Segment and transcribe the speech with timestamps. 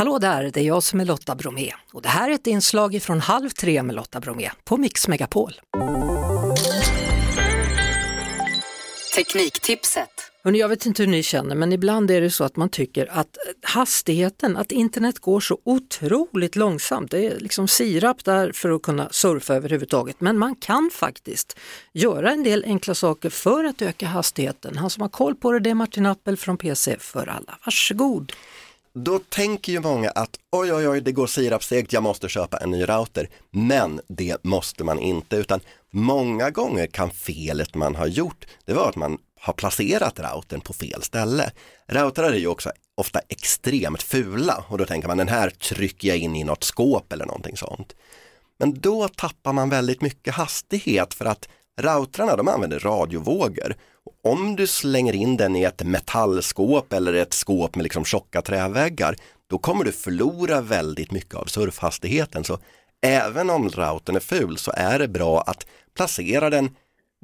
[0.00, 3.02] Hallå där, det är jag som är Lotta Bromé och det här är ett inslag
[3.02, 5.52] från Halv tre med Lotta Bromé på Mix Megapol.
[9.14, 10.08] Tekniktipset.
[10.44, 13.06] Hörrni, jag vet inte hur ni känner men ibland är det så att man tycker
[13.06, 17.10] att hastigheten, att internet går så otroligt långsamt.
[17.10, 20.20] Det är liksom sirap där för att kunna surfa överhuvudtaget.
[20.20, 21.58] Men man kan faktiskt
[21.92, 24.78] göra en del enkla saker för att öka hastigheten.
[24.78, 27.58] Han som har koll på det, det är Martin Appel från PC för alla.
[27.64, 28.32] Varsågod!
[28.92, 32.70] Då tänker ju många att oj, oj, oj, det går sirapsegt, jag måste köpa en
[32.70, 33.28] ny router.
[33.50, 38.88] Men det måste man inte, utan många gånger kan felet man har gjort, det var
[38.88, 41.50] att man har placerat routern på fel ställe.
[41.86, 46.18] Routrar är ju också ofta extremt fula och då tänker man den här trycker jag
[46.18, 47.94] in i något skåp eller någonting sånt.
[48.58, 51.48] Men då tappar man väldigt mycket hastighet för att
[51.80, 53.74] Routrarna de använder radiovågor.
[54.24, 59.16] Om du slänger in den i ett metallskåp eller ett skåp med liksom tjocka träväggar,
[59.50, 62.44] då kommer du förlora väldigt mycket av surfhastigheten.
[62.44, 62.58] Så
[63.02, 66.70] även om routern är ful så är det bra att placera den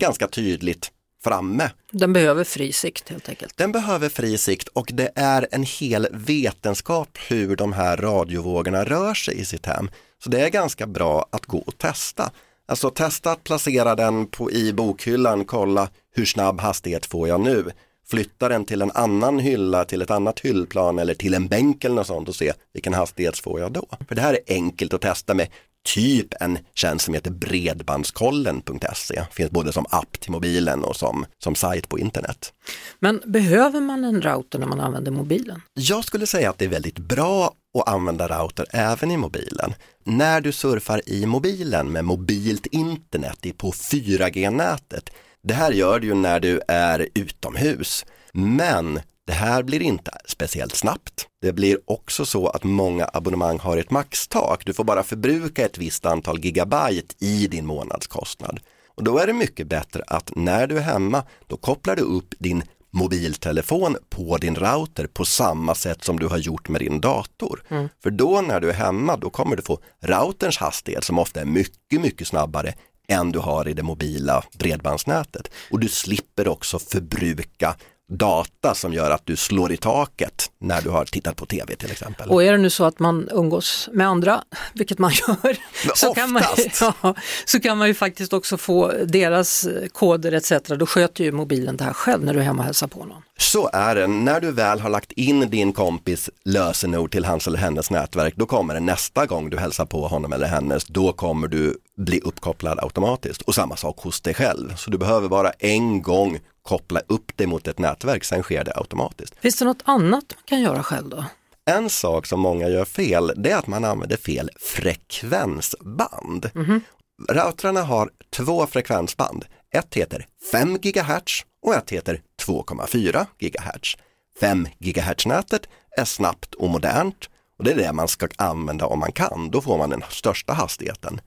[0.00, 0.90] ganska tydligt
[1.24, 1.70] framme.
[1.90, 3.56] Den behöver fri sikt helt enkelt.
[3.56, 9.14] Den behöver fri sikt och det är en hel vetenskap hur de här radiovågorna rör
[9.14, 9.90] sig i sitt hem.
[10.24, 12.30] Så det är ganska bra att gå och testa.
[12.68, 17.70] Alltså testa att placera den på, i bokhyllan, kolla hur snabb hastighet får jag nu?
[18.08, 21.94] Flytta den till en annan hylla, till ett annat hyllplan eller till en bänk eller
[21.94, 23.86] något sånt och se vilken hastighet får jag då?
[24.08, 25.48] För det här är enkelt att testa med
[25.86, 29.24] typ en tjänst som heter bredbandskollen.se.
[29.30, 32.52] Finns både som app till mobilen och som, som sajt på internet.
[33.00, 35.62] Men behöver man en router när man använder mobilen?
[35.74, 39.74] Jag skulle säga att det är väldigt bra att använda router även i mobilen.
[40.04, 45.10] När du surfar i mobilen med mobilt internet på 4G-nätet,
[45.42, 48.04] det här gör du ju när du är utomhus.
[48.32, 51.28] Men det här blir inte speciellt snabbt.
[51.42, 54.66] Det blir också så att många abonnemang har ett maxtak.
[54.66, 58.60] Du får bara förbruka ett visst antal gigabyte i din månadskostnad.
[58.94, 62.34] Och då är det mycket bättre att när du är hemma, då kopplar du upp
[62.38, 67.62] din mobiltelefon på din router på samma sätt som du har gjort med din dator.
[67.68, 67.88] Mm.
[68.02, 71.44] För då när du är hemma, då kommer du få routerns hastighet som ofta är
[71.44, 72.74] mycket, mycket snabbare
[73.08, 75.50] än du har i det mobila bredbandsnätet.
[75.70, 77.76] Och du slipper också förbruka
[78.08, 81.90] data som gör att du slår i taket när du har tittat på tv till
[81.90, 82.28] exempel.
[82.28, 84.42] Och är det nu så att man umgås med andra,
[84.74, 85.56] vilket man gör,
[85.94, 86.42] så kan man,
[86.80, 87.14] ja,
[87.44, 90.52] så kan man ju faktiskt också få deras koder etc.
[90.78, 93.22] Då sköter ju mobilen det här själv när du är hemma och hälsar på någon.
[93.38, 97.58] Så är det, när du väl har lagt in din kompis lösenord till hans eller
[97.58, 101.48] hennes nätverk, då kommer det nästa gång du hälsar på honom eller hennes, då kommer
[101.48, 103.42] du bli uppkopplad automatiskt.
[103.42, 107.46] Och samma sak hos dig själv, så du behöver bara en gång koppla upp det
[107.46, 109.34] mot ett nätverk, sen sker det automatiskt.
[109.40, 111.24] Finns det något annat man kan göra själv då?
[111.70, 116.50] En sak som många gör fel, det är att man använder fel frekvensband.
[116.54, 116.80] Mm -hmm.
[117.28, 119.44] Routrarna har två frekvensband.
[119.74, 123.96] Ett heter 5 GHz och ett heter 2,4 GHz.
[124.40, 127.28] 5 GHz-nätet är snabbt och modernt
[127.58, 129.50] och det är det man ska använda om man kan.
[129.50, 131.20] Då får man den största hastigheten.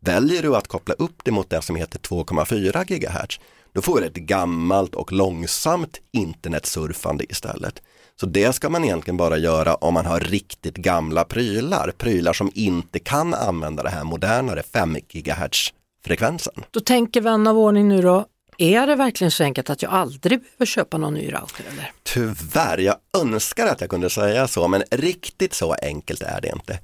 [0.00, 3.40] Väljer du att koppla upp det mot det som heter 2,4 GHz,
[3.76, 7.82] då får du ett gammalt och långsamt internetsurfande istället.
[8.20, 12.50] Så det ska man egentligen bara göra om man har riktigt gamla prylar, prylar som
[12.54, 15.72] inte kan använda det här modernare 5 GHz
[16.04, 16.54] frekvensen.
[16.70, 18.26] Då tänker vän av ordning nu då,
[18.58, 21.64] är det verkligen så enkelt att jag aldrig behöver köpa någon ny router?
[21.72, 21.92] Eller?
[22.02, 26.78] Tyvärr, jag önskar att jag kunde säga så, men riktigt så enkelt är det inte.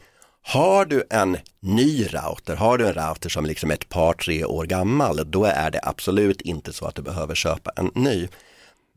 [0.44, 4.44] Har du en ny router, har du en router som liksom är ett par, tre
[4.44, 8.28] år gammal, då är det absolut inte så att du behöver köpa en ny.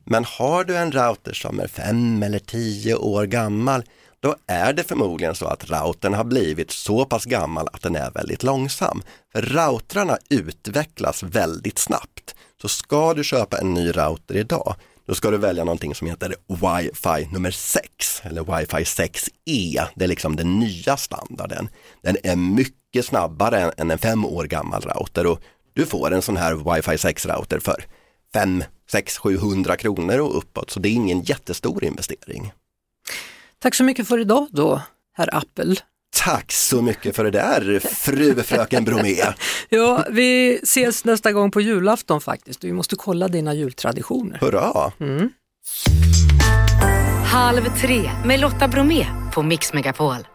[0.05, 3.83] Men har du en router som är fem eller tio år gammal,
[4.19, 8.11] då är det förmodligen så att routern har blivit så pass gammal att den är
[8.11, 9.01] väldigt långsam.
[9.31, 12.35] För routrarna utvecklas väldigt snabbt.
[12.61, 16.35] Så ska du köpa en ny router idag, då ska du välja någonting som heter
[16.47, 19.87] wifi nummer 6 eller wifi 6E.
[19.95, 21.69] Det är liksom den nya standarden.
[22.01, 25.41] Den är mycket snabbare än en fem år gammal router och
[25.73, 27.85] du får en sån här wifi 6-router för
[28.33, 30.69] 5, 6, 700 kronor och uppåt.
[30.69, 32.51] Så det är ingen jättestor investering.
[33.59, 34.81] Tack så mycket för idag då,
[35.13, 35.75] herr Apple.
[36.23, 39.15] Tack så mycket för det där, fru fröken Bromé.
[39.69, 42.63] ja, vi ses nästa gång på julafton faktiskt.
[42.63, 44.37] Vi måste kolla dina jultraditioner.
[44.41, 44.91] Hurra!
[44.99, 45.29] Mm.
[47.25, 50.34] Halv tre med Lotta Bromé på Mix Megapol.